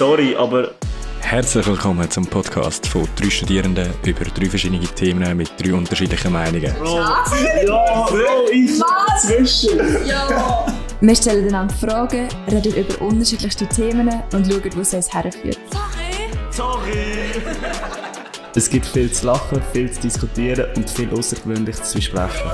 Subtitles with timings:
[0.00, 0.70] sorry, aber
[1.20, 6.74] Herzlich willkommen zum Podcast von drei Studierenden über drei verschiedene Themen mit drei unterschiedlichen Meinungen.
[6.82, 7.24] ja,
[8.08, 9.28] Bro, ich Was?
[9.28, 9.78] dazwischen.
[10.06, 10.64] Ja!
[11.02, 15.58] Wir stellen einander Fragen, reden über unterschiedlichste Themen und schauen, wo es uns herführt.
[16.50, 16.92] Sorry.
[18.56, 22.50] Es gibt viel zu lachen, viel zu diskutieren und viel Außergewöhnliches zu besprechen.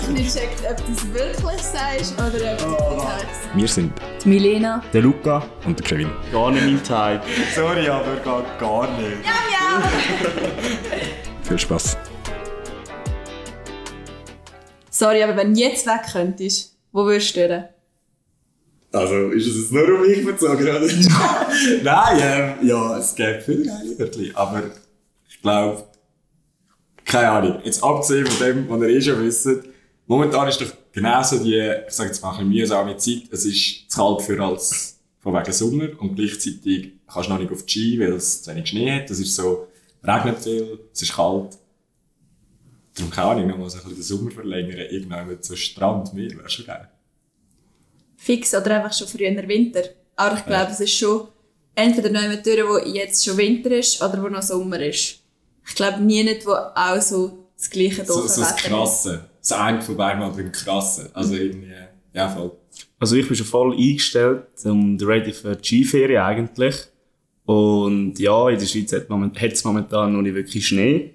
[0.00, 3.40] Ich habe einfach nicht gecheckt, ob du es wirklich sagst oder ob du es sagst.
[3.54, 3.92] Wir sind
[4.24, 4.82] Die Milena.
[4.94, 6.10] Der Luca, und der Kevin.
[6.32, 7.20] Gar nicht mein Type.
[7.54, 9.18] Sorry, aber gar, gar nicht.
[9.22, 9.82] Ja, ja!
[11.42, 11.98] Viel Spaß.
[14.90, 17.64] Sorry, aber wenn du jetzt weg könntest, wo würdest du hin?
[18.92, 20.80] Also, ist es jetzt nur um mich bezogen, oder?
[21.82, 24.62] Nein, ähm, ja, es gibt viele geile Wörter, aber
[25.28, 25.84] ich glaube,
[27.04, 29.48] keine Ahnung, jetzt abgesehen von dem, was ihr eh schon wisst,
[30.10, 31.54] momentan ist doch genauso die,
[31.86, 35.34] ich sage jetzt mal ein bisschen mühsame Zeit, es ist zu kalt für als von
[35.34, 38.68] wegen Sommer und gleichzeitig kannst du noch nicht auf die Ski, weil es zu wenig
[38.68, 39.68] Schnee hat, es ist so,
[40.02, 41.56] regnet viel, es ist kalt.
[42.96, 46.12] Darum kann ich noch mal so ein bisschen den Sommer verlängern, irgendwann mit so Strand,
[46.12, 46.88] Meer, wäre schon geil.
[48.16, 49.82] Fix oder einfach schon früher Winter.
[50.16, 51.28] Aber ich glaube, es ist schon
[51.76, 55.20] entweder noch jemand durch, wo jetzt schon Winter ist oder wo noch Sommer ist.
[55.66, 59.20] Ich glaube, nie nicht, wo auch so das gleiche so, doofe so das ist.
[59.40, 61.08] Das eine von beiden, aber im Krassen.
[61.14, 61.72] Also irgendwie,
[62.12, 62.52] ja, voll.
[62.98, 66.76] Also ich bin schon voll eingestellt und ready für die Skiferien eigentlich.
[67.46, 71.14] Und ja, in der Schweiz hat moment- es momentan noch nicht wirklich Schnee.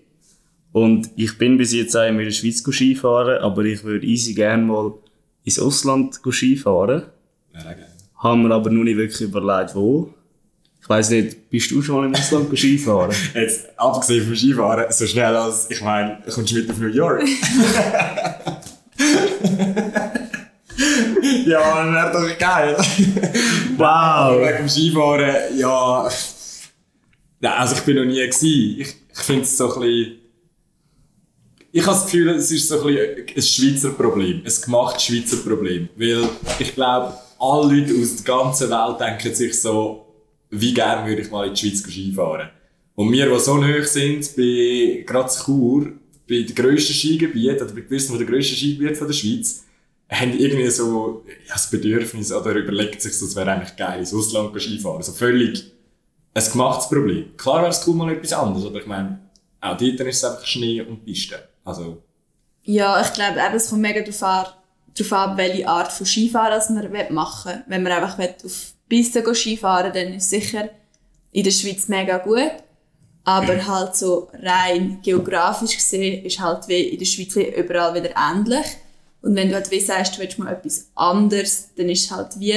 [0.72, 4.64] Und ich bin bis jetzt auch in der Schweiz Skifahren, aber ich würde easy gerne
[4.64, 4.94] mal
[5.44, 7.04] ins Ausland Skifahren.
[7.54, 7.88] Auch geil.
[8.18, 10.14] Haben wir aber noch nicht wirklich überlegt, wo.
[10.86, 13.12] Ich weiss nicht, bist du schon mal im Ausland Skifahren?
[13.34, 17.24] Jetzt, abgesehen vom Skifahren, so schnell als, ich meine, kommst du mit auf New York?
[21.48, 22.78] ja, wäre doch geil.
[23.78, 24.40] Wow!
[24.40, 26.08] Wegen dem Skifahren, ja.
[27.40, 28.80] Nein, also ich bin noch nie gewesen.
[28.80, 30.20] Ich, ich finde es so ein bisschen,
[31.72, 32.94] ich habe das Gefühl, es ist so ein,
[33.26, 34.44] bisschen ein Schweizer Problem.
[34.46, 35.90] Ein gemachtes Schweizer Problem.
[35.96, 36.30] Weil
[36.60, 40.05] ich glaube, alle Leute aus der ganzen Welt denken sich so,
[40.60, 42.50] wie gerne würde ich mal in die Schweiz Skifahren.
[42.96, 45.92] Und wir, die so hoch sind, bei gerade Chur,
[46.28, 49.66] bei den grössten Skigebieten, oder bei gewissen der grössten Skigebiete von der Schweiz,
[50.10, 54.54] haben irgendwie so ja, das Bedürfnis oder überlegt sich es wäre eigentlich geil, ins Ausland
[54.62, 55.04] Skifahren.
[55.04, 55.72] So völlig
[56.34, 57.36] ein gemachtes Problem.
[57.38, 59.20] Klar wäre es cool mal etwas anderes, aber ich meine,
[59.62, 61.48] auch dort ist es einfach Schnee und Piste.
[61.64, 62.04] Also,
[62.64, 67.52] Ja, ich glaube, eben, es kommt mega darauf an, welche Art von Skifahren man machen
[67.52, 67.64] will.
[67.68, 70.70] Wenn man einfach auf Piste gehen Skifahren dann ist sicher
[71.32, 72.52] in der Schweiz mega gut.
[73.24, 78.66] Aber halt so rein geografisch gesehen ist halt wie in der Schweiz überall wieder ähnlich.
[79.22, 82.40] Und wenn du halt wie sagst, du willst mal etwas anderes, dann ist es halt
[82.40, 82.54] wie,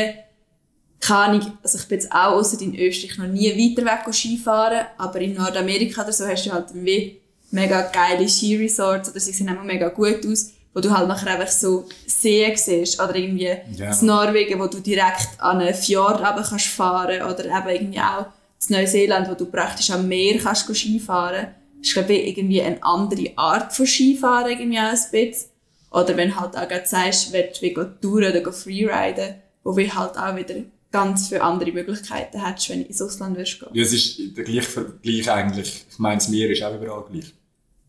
[1.00, 4.86] keine Ahnung, also ich bin jetzt auch ausser in Österreich noch nie weiter weg Skifahren,
[4.98, 9.56] aber in Nordamerika oder so hast du halt wie mega geile Skiresorts oder sie sehen
[9.56, 13.92] auch mega gut aus, wo du halt nachher einfach so Seen siehst oder irgendwie Ja.
[13.98, 18.26] in Norwegen, wo du direkt an einen Fjord runter kannst fahren oder eben irgendwie auch
[18.68, 21.48] in Neuseeland, wo du praktisch am Meer kannst Skifahren.
[21.78, 25.50] Das ist glaube ich irgendwie eine andere Art von Skifahren irgendwie auch ein bisschen.
[25.90, 30.16] Oder wenn halt auch gerade sagst, willst du wie touren oder freeriden, wo du halt
[30.18, 30.56] auch wieder
[30.90, 33.68] ganz viele andere Möglichkeiten hättest, wenn du ins Ausland würdest gehen.
[33.72, 35.84] ja, es ist der gleiche Vergleich eigentlich.
[35.90, 37.32] Ich meine, das Meer ist auch überall gleich.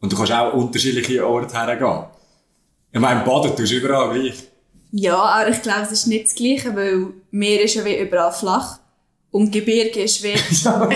[0.02, 2.04] Und du kannst auch unterschiedliche Orte hergehen.
[2.92, 4.44] Ich meine, baden tust du überall gleich.
[4.92, 8.32] Ja, aber ich glaube, es ist nicht das Gleiche, weil Meer ist ja wie überall
[8.32, 8.80] flach
[9.32, 10.30] und Gebirge ist wie...
[10.64, 10.88] ja,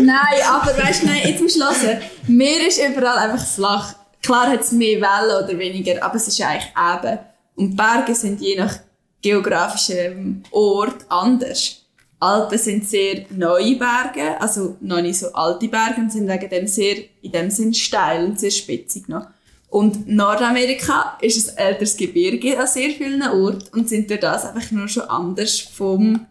[0.00, 2.00] nein, aber weißt du, nein, jetzt musst du hören.
[2.26, 3.94] Meer ist überall einfach flach.
[4.22, 7.18] Klar hat es mehr Wellen oder weniger, aber es ist ja eigentlich eben.
[7.56, 8.78] Und Berge sind je nach
[9.20, 11.82] geografischem Ort anders.
[12.20, 16.66] Alpen sind sehr neue Berge, also noch nicht so alte Berge und sind wegen dem
[16.66, 19.26] sehr, in dem Sinn steil und sehr spitzig noch.
[19.70, 24.70] Und Nordamerika ist ein älteres Gebirge an sehr vielen Orten und sind durch das einfach
[24.70, 26.26] nur schon anders vom,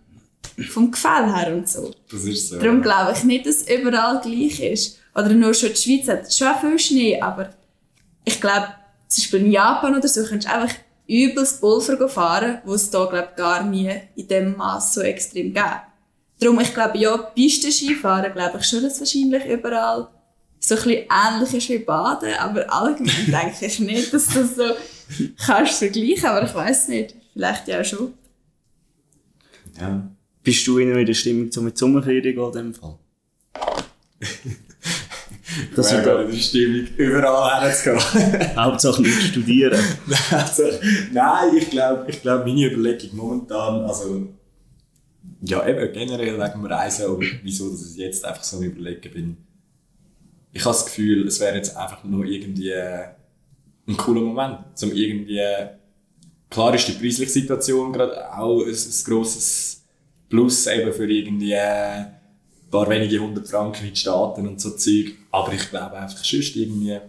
[0.70, 1.94] vom Gefäll her und so.
[2.10, 2.60] Das ist so.
[2.60, 4.98] Darum glaube ich nicht, dass es überall gleich ist.
[5.14, 7.50] Oder nur schon die Schweiz hat schon viel Schnee, aber
[8.26, 8.68] ich glaube,
[9.08, 10.76] zum Beispiel in Japan oder so, kannst du einfach
[11.08, 15.66] übelst Pulver fahren, wo es da glaube gar nie in dem Maß so extrem gibt.
[16.40, 20.10] Darum, ich glaube, ja, Pistenskifahren glaube ich schon, dass wahrscheinlich überall
[20.68, 24.56] so ein bisschen ähnlich ist wie Baden, aber allgemein denke ich nicht, dass du das
[24.56, 24.64] so
[25.46, 27.16] kannst vergleichen, aber ich weiß nicht.
[27.34, 28.14] Vielleicht ja schon.
[29.80, 30.10] Ja.
[30.44, 32.98] Bist du in der Stimmung zum mit Sommerferien gehen in dem Fall?
[35.76, 38.56] Das Das ist wäre die Stimmung, überall herzugehen.
[38.58, 39.80] Hauptsache nicht studieren.
[41.12, 44.28] nein, ich glaube, ich glaub, meine Überlegung momentan, also,
[45.42, 49.12] Ja, eben generell wegen dem Reisen, aber wieso, dass ich jetzt einfach so am überlegen
[49.14, 49.38] bin.
[50.58, 55.40] Ich habe das Gefühl, es wäre jetzt einfach nur irgendwie ein cooler Moment, um irgendwie,
[56.50, 59.84] klar ist die preisliche Situation gerade auch ein, ein grosses
[60.28, 62.12] Plus eben für irgendwie ein
[62.72, 66.56] paar wenige hundert Franken in die Staaten und so Zeug, aber ich glaube einfach sonst
[66.56, 67.02] irgendwie,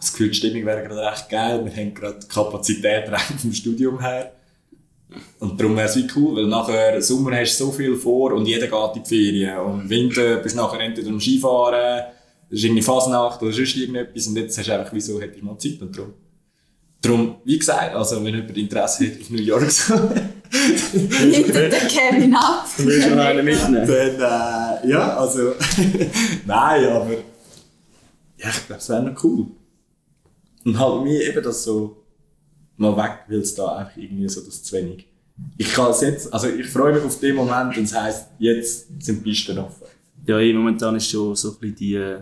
[0.00, 4.00] das Gefühl, die Stimmung wäre gerade recht geil, wir haben gerade Kapazität rein vom Studium
[4.00, 4.32] her.
[5.38, 8.46] Und darum wäre es wie cool, weil nachher Sommer hast du so viel vor und
[8.46, 9.58] jeder geht in die Ferien.
[9.58, 12.06] Und im Winter bist du nachher entweder am Skifahren,
[12.50, 15.44] das ist irgendwie Fasnacht oder sonst irgendetwas und jetzt hast du einfach, wieso hättest du
[15.46, 16.14] mal Zeit und darum.
[17.00, 22.34] Darum, wie gesagt, also wenn jemand Interesse hat auf New York so, Nimmt den Kevin
[22.34, 22.66] ab.
[22.76, 23.86] Du willst noch einen mitnehmen?
[23.86, 25.54] dann, äh, ja, also,
[26.46, 27.12] nein, aber,
[28.36, 29.46] ja, ich glaube, es wäre noch cool.
[30.64, 32.04] Und halt mir eben das so
[32.76, 35.06] mal weg, weil es da einfach irgendwie so das zu wenig.
[35.56, 38.88] Ich kann es jetzt, also ich freue mich auf den Moment und es heisst, jetzt
[39.02, 39.86] sind die Pisten offen.
[40.26, 42.20] Ja, eh, momentan ist schon so ein bisschen die, äh,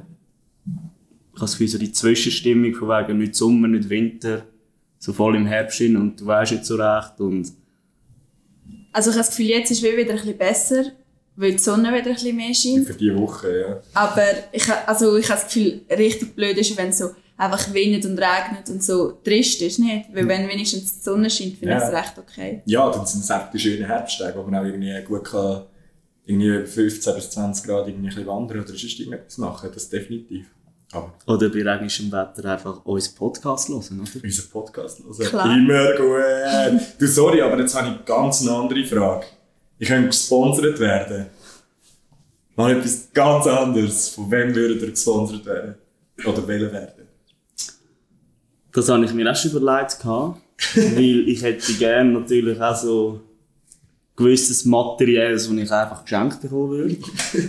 [1.38, 4.42] ich habe das Gefühl, so die Zwischenstimmung von wegen nicht Sommer, nicht Winter,
[4.98, 7.52] so voll im Herbst hin und du weißt nicht so recht und
[8.92, 10.84] Also ich habe das Gefühl, jetzt ist es wieder ein bisschen besser,
[11.36, 12.86] weil die Sonne wieder ein bisschen mehr scheint.
[12.86, 13.80] Für die Woche, ja.
[13.94, 17.72] Aber ich, ha- also ich habe das Gefühl, richtig blöd ist, wenn es so einfach
[17.72, 20.06] windet und regnet und so trist ist, nicht?
[20.12, 21.88] Weil wenn wenigstens die Sonne scheint, finde ich Ja.
[21.88, 22.62] es recht okay.
[22.66, 25.62] Ja, dann sind es einfach die schönen Herbsttage, wo man auch irgendwie gut kann,
[26.26, 29.88] irgendwie über 15 bis 20 Grad irgendwie ein bisschen wandern oder sonst irgendetwas machen, das
[29.88, 30.46] definitiv.
[30.92, 34.24] Aber oder bei regnischem Wetter einfach unseren Podcast hören, oder?
[34.24, 35.28] unser Podcast hören.
[35.28, 35.56] Klar.
[35.56, 36.86] Immer gut.
[36.98, 39.26] Du, sorry, aber jetzt habe ich ganz eine andere Frage.
[39.78, 41.26] Ich könnte gesponsert werden.
[42.56, 44.08] Mal etwas ganz anderes.
[44.08, 45.74] Von wem würdet ihr gesponsert werden?
[46.24, 47.06] Oder wollen werden?
[48.72, 53.20] Das habe ich mir auch schon überlegt, weil ich hätte gerne natürlich auch so
[54.18, 56.96] gewisses Materielles, das ich einfach geschenkt bekommen würde.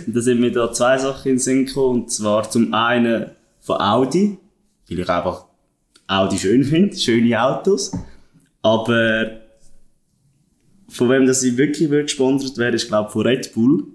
[0.06, 3.32] Und da sind mir da zwei Sachen in den Sinn gekommen, und zwar zum einen
[3.60, 4.38] von Audi,
[4.88, 5.46] weil ich einfach
[6.06, 7.92] Audi schön finde, schöne Autos,
[8.62, 9.40] aber
[10.88, 13.86] von wem das ich wirklich würde gesponsert wäre, ist glaube ich von Red Bull,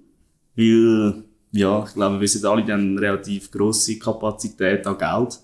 [0.56, 5.40] weil ja, ich glaube, wir sind alle dann eine relativ grosse Kapazität an Geld.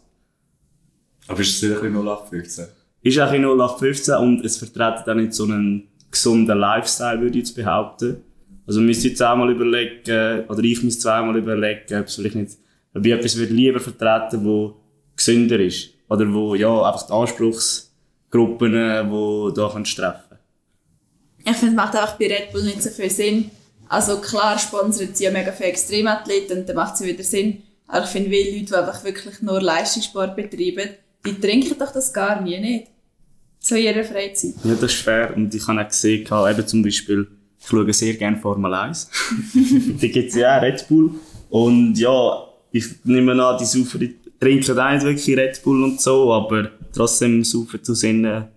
[1.28, 2.66] Aber ist es wirklich 0815?
[3.04, 7.46] ist auch in 0815 und es vertreten auch nicht so einen gesunden Lifestyle, würde ich
[7.46, 8.24] jetzt behaupten.
[8.68, 12.36] Also wir müssen jetzt auch mal überlegen, oder ich muss zweimal überlegen, ob es vielleicht
[12.36, 12.58] nicht,
[12.94, 14.75] ob ich etwas würde lieber vertreten, wo
[15.16, 15.90] gesünder ist.
[16.10, 20.38] Oder wo, ja, einfach die Anspruchsgruppen, äh, die da können treffen
[21.40, 23.50] Ich finde, es macht einfach bei Red Bull nicht so viel Sinn.
[23.88, 27.64] Also klar sponsert sie ja mega viele Extremathleten und dann macht es wieder Sinn.
[27.88, 30.92] Aber ich finde, viele Leute, die einfach wirklich nur Leistungssport betreiben,
[31.25, 32.88] die trinken doch das gar nie, nicht?
[33.63, 34.56] So in ihrer Freizeit.
[34.63, 35.34] Ja, das ist fair.
[35.36, 37.28] Und ich habe auch gesehen, eben zum Beispiel,
[37.60, 39.10] ich schaue sehr gerne Formel 1.
[40.02, 41.12] da gibt es ja auch Red Bull.
[41.50, 46.02] Und ja, ich nehme an, die saufen, die trinken auch nicht wirklich Red Bull und
[46.02, 48.48] so, aber trotzdem saufen zu ihren,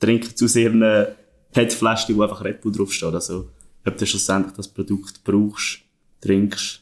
[0.00, 1.06] trinken zu ihren
[1.52, 3.14] PET-Fläschchen, wo einfach Red Bull draufsteht.
[3.14, 3.48] Also,
[3.86, 5.78] ob du schlussendlich das Produkt brauchst,
[6.20, 6.80] trinkst.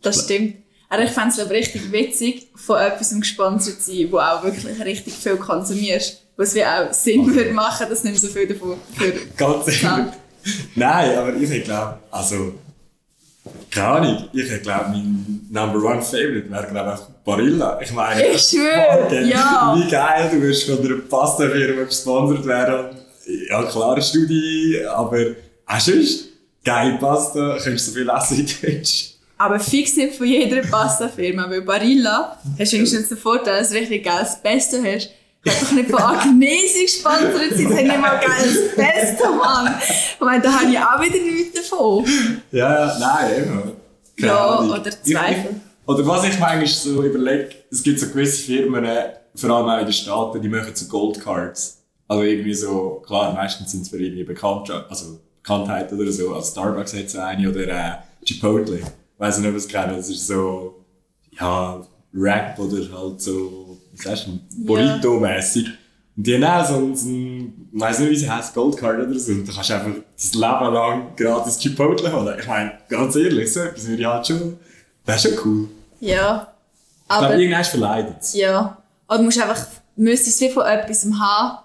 [0.00, 0.56] Das stimmt.
[0.92, 5.14] Aber ich fände es richtig witzig, von etwas gesponsert zu sein, wo auch wirklich richtig
[5.14, 6.20] viel konsumierst.
[6.36, 10.12] Was wie auch Sinn würde machen, dass nicht so viel davon für Ganz ehrlich.
[10.74, 12.52] Nein, aber ich glaube, also,
[13.70, 17.80] keine Ahnung, ich glaube, mein Number One Favorite wäre, glaube ich, Barilla.
[17.80, 19.74] Ich meine, Ich schwöre, ja.
[19.74, 22.98] Wie geil, du wirst von einer Pasta-Firma gesponsert werden.
[23.48, 25.24] Ja, klar, Studie, aber
[25.64, 26.26] auch sonst,
[26.62, 29.11] geile Pasta, könntest du so viel essen in Deutsch.
[29.44, 33.76] Aber fix nicht von jeder Pasta-Firma, weil Barilla hast du wenigstens den Vorteil, dass du
[33.76, 35.10] richtig geiles Pesto hast.
[35.44, 39.74] Ich doch nicht von Agnesi gesponsert sein, nicht mal geiles Pesto, Mann.
[40.14, 42.04] Ich meine, da habe ich auch wieder nichts davon.
[42.52, 43.62] Ja, nein, immer.
[44.16, 44.70] Keine Ja, Ahnung.
[44.78, 45.50] oder Zweifel.
[45.50, 48.86] ich- Oder was ich manchmal so überlege, es gibt so gewisse Firmen,
[49.34, 51.78] vor allem auch in den Staaten, die machen so Goldcards.
[52.06, 56.32] Also irgendwie so, klar, meistens sind es für irgendwie Bekanntschaft, also Bekanntheit oder so.
[56.34, 57.92] Also Starbucks hat so eine oder äh,
[58.24, 58.80] Chipotle.
[59.22, 60.84] Weiss nicht, ob ihr es ist so,
[61.38, 61.80] ja,
[62.12, 65.68] Rap oder halt so, wie sagst du, Burrito-mässig.
[66.16, 68.98] Und die haben auch so ein, so ein ich weiss nicht, wie sie heißt, Goldcard
[69.06, 69.30] oder so.
[69.30, 72.36] Und da kannst du einfach das Leben lang gratis Chipotle holen.
[72.36, 74.58] Ich meine, ganz ehrlich, so etwas würde ich halt schon,
[75.06, 75.68] das ist schon cool.
[76.00, 76.52] Ja.
[77.02, 78.34] Ich glaube, Aber, irgendwann verleidet es.
[78.34, 78.76] ja.
[79.06, 81.58] Aber du musst einfach, müsstest es wie von etwas haben.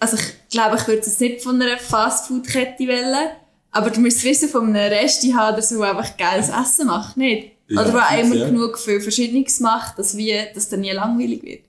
[0.00, 3.30] Also ich glaube, ich würde es nicht von einer Fastfood-Kette wählen.
[3.74, 7.50] Aber du müsstest wissen, von einem Resti haben, der so einfach geiles Essen macht, nicht?
[7.68, 8.46] Ja, Oder der immer ja.
[8.46, 11.64] genug viel Verschiedenes macht, dass, wie, dass der nie langweilig wird.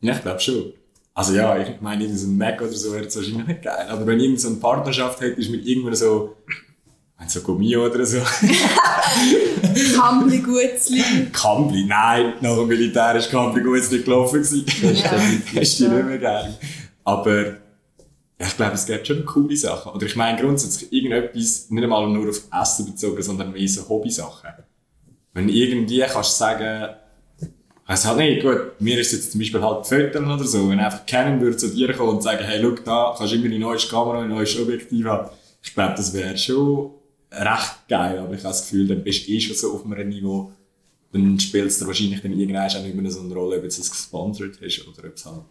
[0.00, 0.72] Ja, ich glaube schon.
[1.12, 3.88] Also ja, ich meine, irgend so ein Mac oder so wäre jetzt wahrscheinlich nicht geil.
[3.90, 6.36] Aber wenn irgend so eine Partnerschaft hättest mit irgendwann so,
[7.18, 8.18] wenn so Gummi oder so,
[9.96, 11.02] Kambli Gutzli.
[11.32, 14.64] Kambli, nein, nach dem Militär ist Kambli gut nicht gelaufen gewesen.
[14.94, 15.60] Ja.
[15.60, 16.54] Hast du nicht mehr gern.
[17.04, 17.56] Aber
[18.38, 19.92] ich glaube, es gibt schon coole Sachen.
[19.92, 24.50] Oder ich meine grundsätzlich irgendetwas, nicht einmal nur auf Essen bezogen, sondern mehr so Hobbysachen.
[25.34, 26.94] Wenn irgendwie kannst du sagen,
[27.90, 31.06] es halt nicht, gut, mir ist jetzt zum Beispiel halt Fotos oder so, wenn einfach
[31.06, 33.90] Canon würde zu dir kommen und sagen, hey, schau da, kannst du immer die neueste
[33.90, 35.30] Kamera, ein neues Objektiv haben.
[35.62, 36.90] Ich glaube, das wäre schon
[37.32, 40.08] recht geil, aber ich habe das Gefühl, dann bist du eh schon so auf einem
[40.08, 40.52] Niveau,
[41.12, 43.68] dann spielt es dir wahrscheinlich dann irgendwann auch nicht mehr so eine Rolle, ob du
[43.68, 45.44] es gesponsert hast oder ob es halt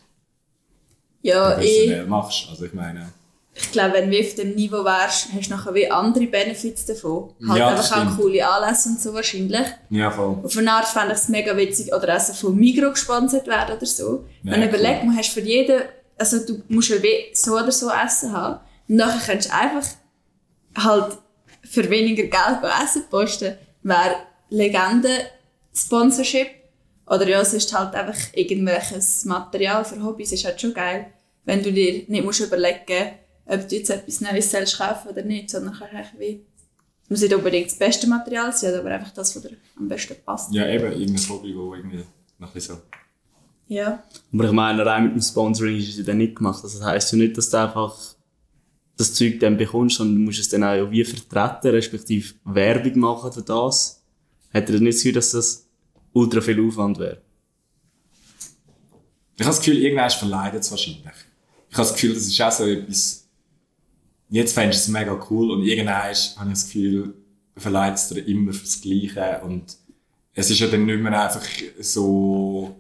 [1.21, 2.47] Ja, ich, professionell machst.
[2.49, 3.09] Also ich meine,
[3.53, 7.33] ich glaube, wenn du auf dem Niveau wärst, hast du nachher wie andere Benefits davon.
[7.47, 9.65] Halt Ja, einfach auch coole Anlässe und so wahrscheinlich.
[9.89, 10.37] ja voll.
[10.43, 13.85] Auf eine Art fände ich es mega witzig, oder also von Migros gesponsert werden oder
[13.85, 14.25] so.
[14.43, 14.73] Ja, Wenn du cool.
[14.75, 15.81] überlegst, man hast für jeden,
[16.19, 18.59] also du musst ja wie so oder so Essen haben.
[18.87, 19.87] Und nachher kannst du einfach
[20.77, 21.17] halt
[21.63, 23.57] für weniger Geld Essen posten.
[23.81, 24.17] Wäre
[24.49, 25.09] Legende
[25.73, 26.47] Sponsorship.
[27.07, 31.07] Oder ja, es ist halt einfach irgendwelches Material für Hobbys, ist halt schon geil.
[31.45, 33.15] Wenn du dir nicht musst überlegen
[33.49, 36.45] ob du jetzt etwas Neues selbst kaufen oder nicht, sondern kannst einfach wie,
[37.03, 40.15] es muss nicht unbedingt das beste Material sein, aber einfach das, was dir am besten
[40.25, 40.53] passt.
[40.53, 42.03] Ja, eben, irgendein Hobby, wo irgendwie
[42.39, 42.81] noch ein bisschen so.
[43.69, 44.03] Ja.
[44.33, 46.63] Aber ich meine, rein mit dem Sponsoring ist es ja dann nicht gemacht.
[46.63, 47.97] Also das heisst ja nicht, dass du einfach
[48.97, 53.31] das Zeug dann bekommst, sondern du musst es dann auch wie vertreten, respektive Werbung machen
[53.31, 54.03] für das.
[54.49, 55.66] Hätte das nicht das Gefühl, dass das
[56.17, 57.21] ultra viel Aufwand wäre?
[59.35, 61.03] Ich habe das Gefühl, irgendwann verleidet es wahrscheinlich.
[61.69, 63.27] Ich habe das Gefühl, das ist auch so etwas,
[64.29, 67.13] jetzt fändest du es mega cool und irgendwann habe ich das Gefühl,
[67.55, 69.77] verleidet es dir immer fürs Gleiche und
[70.33, 71.45] es ist ja dann nicht mehr einfach
[71.79, 72.75] so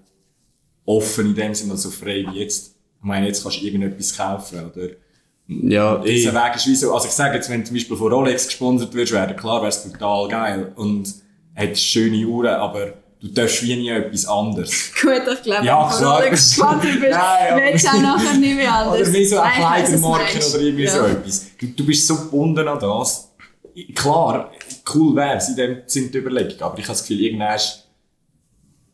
[0.85, 2.75] offen in dem Sinne, so frei wie jetzt.
[2.99, 4.89] Ich meine, jetzt kannst du irgendetwas kaufen oder
[5.47, 6.15] Ja, eh.
[6.15, 8.47] dieser Weg ist wie so, also ich sage jetzt, wenn du zum Beispiel von Rolex
[8.47, 11.13] gesponsert wirst, wäre klar, wäre es total geil und
[11.53, 14.91] hättest schöne Uhren, aber du darfst wie nie etwas anderes.
[15.01, 16.05] Gut, ich glaube, Ja, wenn du.
[16.09, 19.01] Rolex Sponsor bist, willst du auch nachher nicht mehr anders.
[19.01, 20.55] Oder wie so eine Nein, ich weiss, was du Kleidermarke meinst.
[20.55, 20.91] oder irgendwie ja.
[20.91, 21.45] so etwas.
[21.59, 23.29] Du, du bist so gebunden an das.
[23.95, 24.51] Klar,
[24.93, 27.83] cool wäre es, in dem sind die Überlegungen, aber ich habe das Gefühl, irgendwann ist-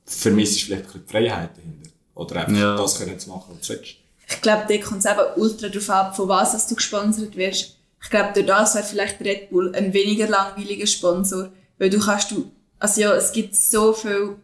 [0.05, 1.89] vermisst du vielleicht ein die Freiheit dahinter.
[2.15, 2.75] Oder einfach Ja.
[2.75, 3.95] das können zu machen, was du willst.
[4.29, 7.77] Ich glaube, da kommt es eben ultra darauf ab, von was dass du gesponsert wirst.
[8.03, 12.31] Ich glaube, durch das wäre vielleicht Red Bull ein weniger langweiliger Sponsor, weil du kannst
[12.31, 12.51] du,
[12.83, 14.35] also ja, es gibt so viele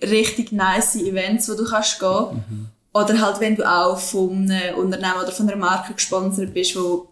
[0.00, 2.70] richtig nice Events, wo du kannst gehen.
[2.92, 7.08] Oder halt, wenn du auch von einem Unternehmen oder von einer Marke gesponsert bist, wo,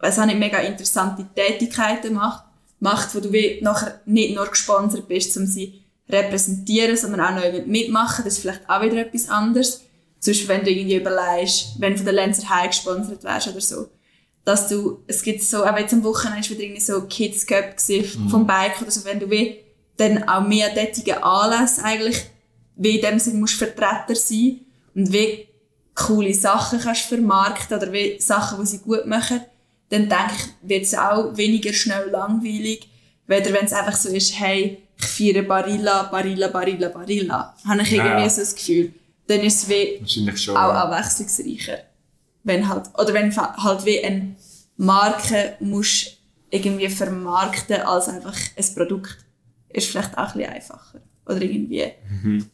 [0.00, 2.44] weiß auch nicht, mega interessante Tätigkeiten macht,
[2.80, 8.24] macht, wo du nachher nicht nur gesponsert bist, um sie repräsentieren, sondern auch noch mitmachen,
[8.24, 9.82] das ist vielleicht auch wieder etwas anderes.
[10.18, 13.60] Zum Beispiel, wenn du irgendwie überlegst, wenn du von der Lenzer High gesponsert wärst oder
[13.60, 13.86] so,
[14.44, 17.76] dass du, es gibt so, auch jetzt am Wochenende ist wieder irgendwie so Kids Cup
[17.76, 19.63] gewesen, vom Bike oder so, wenn du wie
[19.96, 22.24] dann auch mehr dortige Anlässe eigentlich,
[22.76, 24.60] wie in dem Sinne musst Vertreter sein
[24.94, 25.46] und wie
[25.94, 29.40] coole Sachen kannst vermarkten oder wie Sachen, die sie gut machen,
[29.90, 32.88] dann denke ich, wird es auch weniger schnell langweilig,
[33.26, 37.54] weder wenn es einfach so ist, hey, ich feiere Barilla, Barilla, Barilla, Barilla.
[37.66, 38.30] Habe ich irgendwie Ja.
[38.30, 38.92] so das Gefühl.
[39.26, 40.00] Dann ist es wie
[40.36, 40.56] schon.
[40.56, 40.84] auch ja.
[40.84, 41.78] abwechslungsreicher.
[42.42, 44.36] Wenn halt, oder wenn halt wie eine
[44.76, 46.18] Marke musst
[46.50, 49.23] irgendwie vermarkten als einfach ein Produkt,
[49.74, 51.00] ist vielleicht auch ein bisschen einfacher.
[51.26, 51.84] Oder irgendwie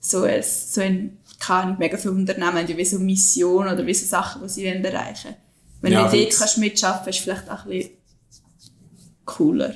[0.01, 3.95] so ein, so ein, keine mega viele Unternehmen haben ja wie so Mission oder wie
[3.95, 5.35] so Sachen, die sie wollen erreichen
[5.81, 7.93] Wenn Ja, du dort kannst mitschaffen kannst, ist vielleicht auch ein bisschen
[9.25, 9.75] cooler.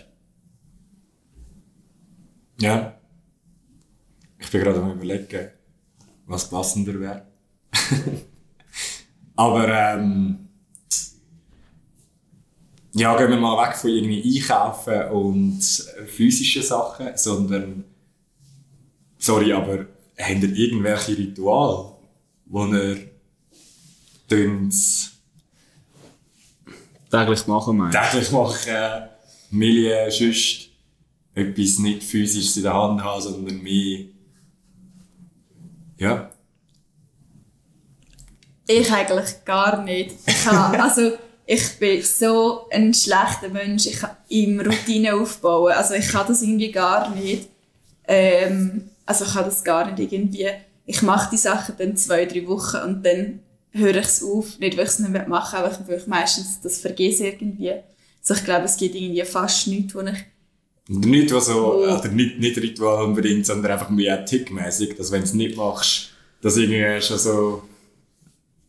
[2.61, 2.95] Ja.
[4.39, 5.51] Ich bin gerade am überlegen,
[6.27, 7.27] was passender wäre.
[9.37, 10.44] Aber ähm,
[12.95, 15.61] ja, gehen wir mal weg von irgendwie Einkaufen und
[16.07, 17.85] physischen Sachen, sondern
[19.19, 19.87] sorry, aber
[20.19, 21.93] habt ihr irgendwelche Rituale,
[22.47, 22.99] wo ihr
[24.29, 25.11] tönnt's
[27.11, 29.09] Täglich machen, meinst täglich machen,
[29.51, 30.71] Millie, sonst
[31.35, 34.07] etwas nicht physisches in der Hand haben, sondern mehr,
[35.97, 36.31] ja,
[38.67, 40.15] Ich eigentlich gar nicht.
[40.27, 41.13] Ich habe, also,
[41.47, 43.87] ich bin so ein schlechter Mensch.
[43.87, 45.73] Ich kann im Routine aufbauen.
[45.73, 47.49] Also, ich kann das irgendwie gar nicht.
[48.07, 50.49] Ähm, also, ich kann das gar nicht irgendwie.
[50.87, 53.41] Ich mache die Sachen dann zwei, drei Wochen und dann
[53.73, 54.59] höre ich es auf.
[54.59, 57.71] Nicht, weil ich es nicht mehr machen will, aber weil ich meistens das vergesse irgendwie.
[57.71, 60.25] Also, ich glaube, es gibt irgendwie fast nichts, wo ich
[60.89, 61.83] nicht, was so, Oh.
[61.95, 66.11] oder nicht, nicht Ritual unbedingt, sondern einfach mehr tickmäßig, dass wenn du es nicht machst,
[66.43, 67.63] dass irgendwie schon so,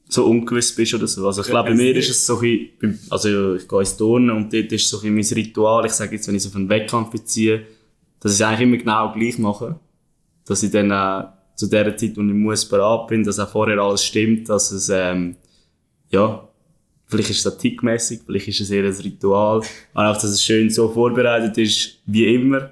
[0.07, 1.25] so ungewiss bist oder so.
[1.25, 4.29] Also ich glaube, bei mir ist es so ein bisschen, also ich gehe ins Turnen
[4.29, 5.85] und dort ist so ein bisschen mein Ritual.
[5.85, 7.65] Ich sage jetzt, wenn ich so auf einen Wettkampf beziehe,
[8.19, 9.79] dass ich es eigentlich immer genau gleich mache.
[10.45, 13.79] Dass ich dann äh, zu der Zeit, wo ich muss, bereit bin, dass auch vorher
[13.79, 15.38] alles stimmt, dass es, ähm,
[16.09, 16.47] ja,
[17.07, 19.62] vielleicht ist es tickmäßig, vielleicht ist es eher ein Ritual,
[19.93, 22.71] aber auch, dass es schön so vorbereitet ist, wie immer,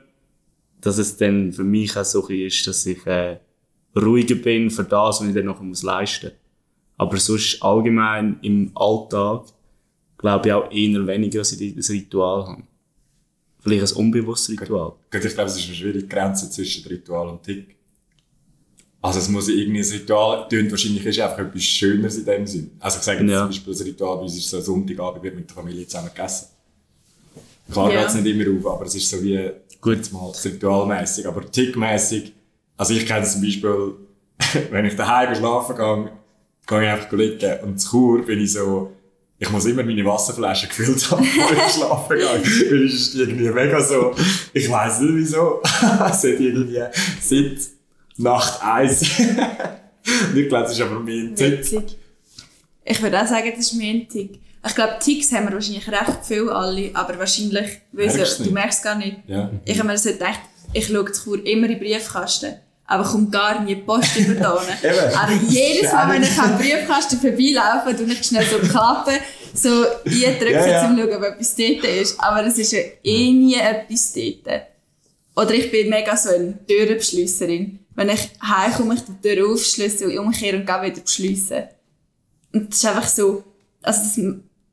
[0.81, 3.39] dass es dann für mich auch so ist, dass ich äh,
[3.95, 6.42] ruhiger bin für das, was ich dann noch muss leisten muss.
[6.97, 9.45] Aber sonst allgemein im Alltag
[10.17, 12.63] glaube ich auch eher weniger, dass ich ein Ritual habe.
[13.59, 14.93] Vielleicht ein unbewusstes Ritual.
[15.11, 17.75] Gut, ich glaube, es ist eine schwierige Grenze zwischen Ritual und Tick.
[19.01, 22.71] Also es muss irgendwie ein Ritual, tönt wahrscheinlich ist einfach etwas Schöneres in dem Sinn.
[22.79, 23.39] Also ich sage jetzt Ja.
[23.39, 26.09] zum Beispiel, ein Ritual bei uns ist so ein Sonntagabend wird mit der Familie zusammen
[26.15, 26.47] gegessen.
[27.71, 27.99] Klar Ja.
[28.01, 30.11] geht es nicht immer auf, aber es ist so wie, Gut.
[30.13, 32.33] mal ritualmäßig, aber tickmäßig.
[32.77, 33.93] Also ich kenne zum Beispiel,
[34.71, 36.11] wenn ich daheim schlafen gehe,
[36.67, 38.91] gehe ich einfach liegen und zu Chur bin ich so,
[39.39, 42.71] ich muss immer meine Wasserflasche gefüllt haben, bevor ich schlafen gehe.
[42.71, 44.15] Weil es ist irgendwie mega so,
[44.53, 46.79] ich weiss nicht wieso, es hat irgendwie
[47.21, 47.57] seit
[48.17, 49.01] Nacht eins.
[49.19, 51.59] und ich glaube, es ist aber mehr ein Tick.
[51.59, 51.97] Witzig.
[52.85, 54.39] Ich würde auch sagen, das ist mir ein Tick.
[54.65, 58.51] Ich glaube, Ticks haben wir wahrscheinlich recht viel alle, aber wahrscheinlich, weil Merkst sie, du
[58.51, 59.17] merkst es gar nicht.
[59.27, 59.51] Ja.
[59.65, 60.39] Ich habe mir so gedacht,
[60.71, 64.35] ich schaue zu Chur immer in den Briefkasten, aber kommt gar nie die Post über
[64.35, 64.53] da.
[65.15, 69.15] Aber jedes Mal, wenn ich am Briefkasten vorbeilaufe, tue ich schnell so klappen,
[69.53, 69.69] so
[70.05, 70.89] eindrücken, Ja, ja.
[70.89, 72.19] um zu schauen, ob etwas dort ist.
[72.19, 74.61] Aber es ist ja eh nie etwas dort.
[75.35, 77.79] Oder ich bin mega so eine Türenbeschliesserin.
[77.95, 81.63] Wenn ich heimkomme, ich die Tür aufschließe und umkehre und gehe wieder beschliessen.
[82.53, 83.43] Und das ist einfach so,
[83.81, 84.15] also das,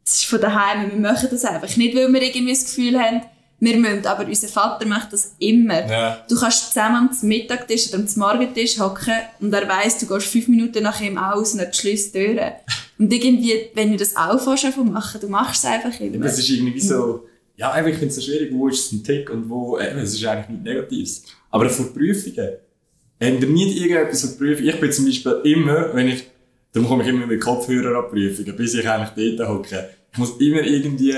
[0.05, 1.75] das ist von daheim, wir machen das einfach.
[1.77, 3.23] Nicht, weil wir irgendwie das Gefühl haben,
[3.61, 5.87] wir müssen, aber unser Vater macht das immer.
[5.87, 6.25] Ja.
[6.29, 10.49] Du kannst zusammen am Mittagtisch oder am Morgentisch hocken und er weiss, du gehst fünf
[10.49, 12.53] Minuten nach ihm aus und er schließt die Türen.
[12.99, 16.27] Und irgendwie, wenn du das auch fährst, einfach machen, du machst es einfach immer.
[16.27, 19.05] Es ist irgendwie so, ja, eben, ich finde es so schwierig, wo ist es ein
[19.05, 21.25] Tick und wo, eben, es ist eigentlich nichts Negatives.
[21.51, 22.49] Aber von Prüfungen,
[23.21, 24.69] habt ihr nie irgendetwas von Prüfungen?
[24.71, 26.25] Ich bin zum Beispiel immer, wenn ich,
[26.73, 29.91] dann komme ich immer mit Kopfhörer an Prüfungen, bis ich eigentlich dort hocke.
[30.13, 31.15] Ich muss immer irgendwie,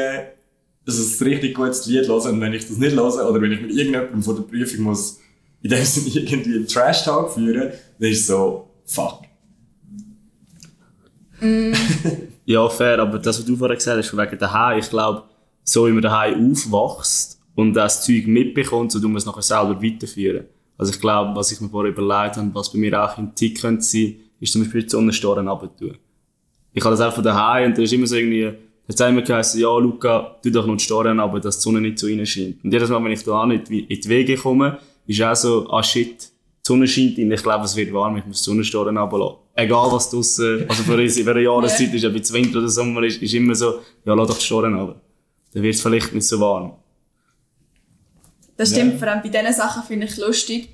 [0.87, 3.61] also ein richtig gutes Lied hören und wenn ich das nicht höre, oder wenn ich
[3.61, 5.21] mit irgendjemandem von der Prüfung muss,
[5.63, 9.23] in dem Sinne irgendwie einen Trash-Talk führen, dann ist es so, fuck.
[12.45, 15.25] Ja, fair, aber das, was du vorher gesagt hast, wegen daheim, ich glaube,
[15.65, 19.81] so wie man daheim aufwächst und das Zeug mitbekommt, so tun wir es nachher selber
[19.83, 20.47] weiterführen.
[20.77, 23.61] Also ich glaube, was ich mir vorher überlegt habe, was bei mir auch ein Tick
[23.61, 25.95] könnte sein, ist zum Beispiel die Sonnenstoren runter
[26.73, 28.53] Ich habe das auch von daheim und da ist immer so irgendwie,
[28.89, 31.99] hat es immer geheißen, ja, Luca, tu doch noch Storen aber dass die Sonne nicht
[31.99, 32.63] so rein scheint.
[32.65, 35.83] Und jedes Mal, wenn ich da nicht in die Wege komme, ist auch so, ah
[35.83, 36.27] shit, die
[36.67, 39.37] Sonne scheint rein, ich glaube, es wird warm, ich muss die Sonnenstoren runterlassen.
[39.55, 43.03] Egal was draussen, also für, uns- für eine Jahreszeit ist, ob jetzt Winter oder Sommer
[43.03, 45.01] ist, ist immer so, ja, lass doch die Storen runter.
[45.53, 46.73] Dann wird es vielleicht nicht so warm.
[48.57, 48.99] Das stimmt, Ja.
[48.99, 50.69] vor allem bei diesen Sachen finde ich lustig.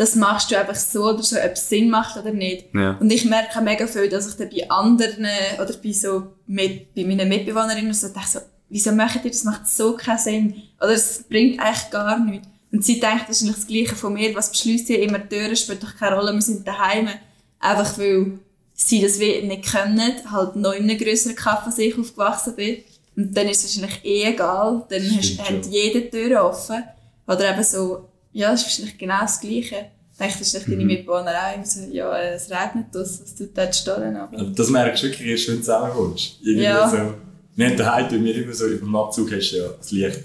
[0.00, 2.74] Das machst du einfach so oder so, ob es Sinn macht oder nicht.
[2.74, 2.96] Ja.
[3.00, 5.26] Und ich merke mega viel, dass ich dann bei anderen
[5.62, 8.38] oder bei so mit, bei meinen Mitbewohnerinnen so denke, so,
[8.70, 9.42] wieso macht ihr das?
[9.42, 10.54] Das macht so keinen Sinn.
[10.78, 12.48] Oder es bringt eigentlich gar nichts.
[12.72, 14.34] Und sie denkt, eigentlich das Gleiche von mir.
[14.34, 15.54] Was beschließt ihr immer Türen?
[15.54, 16.32] Spielt doch keine Rolle.
[16.32, 17.10] Wir sind daheim.
[17.58, 18.38] Einfach weil
[18.72, 20.12] sie das nicht können.
[20.32, 22.78] Halt noch in einem grösseren Kaff, als ich aufgewachsen bin.
[23.16, 24.86] Und dann ist es wahrscheinlich eh egal.
[24.88, 25.72] Dann hast, Stimmt hat schon.
[25.72, 26.84] jede Tür offen.
[27.26, 29.86] Oder eben so, ja, es ist wahrscheinlich genau das Gleiche.
[30.12, 33.74] Ich denke, das ist deine Mitbewohner auch so, ja, es regnet aus, was tut dort
[33.74, 34.16] stehen?
[34.16, 36.38] Aber Also das merkst du wirklich erst, wenn du zusammenkommst.
[36.42, 36.88] Irgendwie Ja.
[36.88, 36.96] so.
[36.98, 40.20] Haben daheim tun wir immer so, über dem Abzug hast du ja das Licht.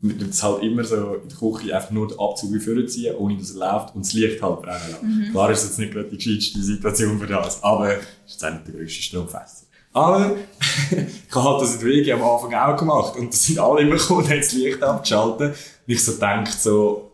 [0.00, 3.36] Wir tun es halt immer so in der Küche einfach nur den Abzug vorziehen, ohne
[3.36, 5.28] dass er läuft und das Licht halt brennen lassen.
[5.32, 8.44] Klar ist es jetzt nicht gerade die gescheiteste Situation für das, aber es ist jetzt
[8.44, 9.66] auch nicht der grösste Stromfest.
[9.92, 10.36] Aber
[10.90, 13.80] ich habe halt das in der Wege am Anfang auch gemacht und da sind alle
[13.80, 15.48] immer gekommen und haben das Licht abgeschaltet.
[15.50, 15.56] Und
[15.94, 17.07] ich so denke so,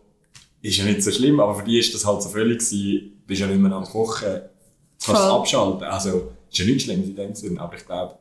[0.67, 3.27] ist ja nicht so schlimm, aber für die ist das halt so völlig gewesen, du
[3.27, 5.39] bist ja nicht mehr am Kochen, du kannst es Voll.
[5.39, 5.83] abschalten.
[5.83, 8.17] Also, ist ja nichts Schlimmes in dem Sinn, aber ich glaube,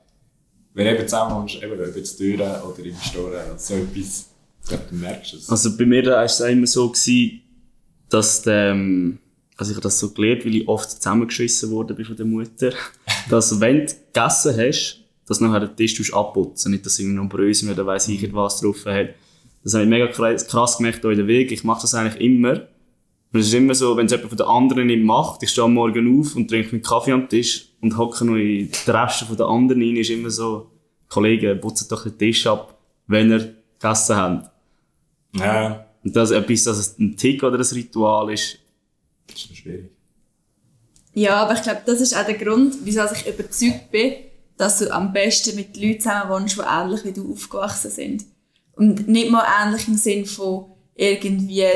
[0.74, 4.30] wenn du eben zusammen wohnst, eben ob jetzt Türen oder im Store, so etwas,
[4.62, 5.48] ich glaube, du merkst es.
[5.48, 7.42] Also bei mir da war es auch immer so, gewesen,
[8.08, 9.18] dass der, ähm,
[9.56, 12.72] also ich habe das so gelernt, weil ich oft zusammengeschissen wurde bin von der Mutter,
[13.30, 17.70] dass wenn du gegessen hast, dass nachher den Tisch abputzen, nicht dass irgendwie noch Brösel
[17.70, 19.10] oder weiss ich nicht was drauf hat.
[19.64, 21.50] Das habe ich mega krass gemerkt in der Weg.
[21.50, 22.68] Ich mache das eigentlich immer.
[23.32, 25.64] Und es ist immer so, wenn es jemand von den anderen nicht macht, ich stehe
[25.64, 29.24] am Morgen auf und trinke meinen Kaffee am Tisch und hocke noch in die Reste
[29.24, 30.70] von den anderen rein, ist immer so,
[31.08, 34.50] Kollegen, putzt doch den Tisch ab, wenn ihr gegessen habt.
[35.34, 38.58] Ja, Und das etwas, dass es ein Tick oder ein Ritual ist,
[39.26, 39.90] das ist schwierig.
[41.14, 44.12] Ja, aber ich glaube, das ist auch der Grund, wieso ich überzeugt bin,
[44.56, 48.24] dass du am besten mit Leuten zusammen wohnst, die ähnlich wie du aufgewachsen sind.
[48.76, 51.66] Und nicht mal ähnlich im Sinn von irgendwie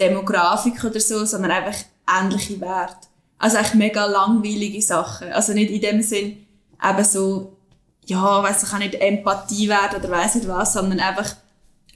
[0.00, 3.08] Demografik oder so, sondern einfach ähnliche Werte.
[3.38, 5.32] Also eigentlich mega langweilige Sachen.
[5.32, 6.46] Also nicht in dem Sinn
[6.82, 7.56] eben so,
[8.04, 11.34] ja, weiss ich, kann nicht Empathie werden oder weiss nicht was, sondern einfach,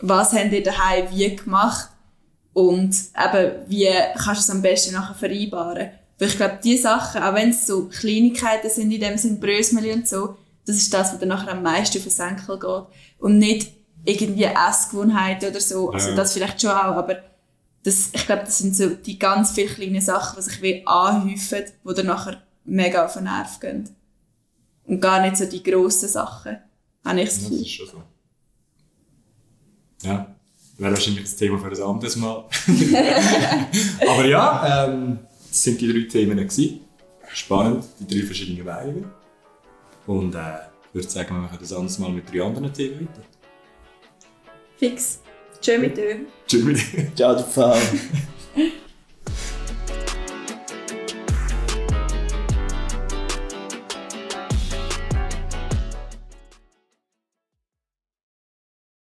[0.00, 1.90] was habt ihr daheim wie gemacht
[2.52, 5.90] und eben, wie kannst du es am besten nachher vereinbaren.
[6.18, 9.92] Weil ich glaube, die Sachen, auch wenn es so Kleinigkeiten sind, in dem Sinn Brösmeli
[9.92, 12.84] und so, das ist das, was dann nachher am meisten auf den Senkel geht.
[13.18, 13.72] Und nicht
[14.04, 15.90] irgendwie Essgewohnheiten oder so.
[15.90, 16.16] Also Ja.
[16.16, 17.16] das vielleicht schon auch, aber
[17.82, 21.64] das, ich glaube, das sind so die ganz vielen kleinen Sachen, die sich wie anhäufen,
[21.88, 23.88] die dann nachher mega auf den Nerv gehen.
[24.84, 26.58] Und gar nicht so die grossen Sachen,
[27.04, 27.62] habe ich das Das Gefühl.
[27.62, 28.02] ist schon so.
[30.02, 30.34] Ja,
[30.78, 32.44] wäre wahrscheinlich das Thema für ein anderes Mal.
[34.08, 36.36] Aber ja, ähm, das sind die drei Themen.
[36.38, 36.80] Gewesen.
[37.32, 39.04] Spannend, die drei verschiedenen Wege.
[40.06, 40.38] Und äh,
[40.88, 43.22] ich würde sagen, wir machen das anderes Mal mit drei anderen Themen weiter.
[44.80, 45.20] Fix.
[45.60, 46.24] Tschö mit Ö.
[46.46, 46.78] Tschö mit
[47.14, 47.76] Ciao, du ciao.